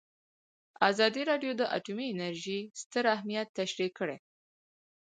[0.89, 4.17] ازادي راډیو د اټومي انرژي ستر اهميت تشریح کړی.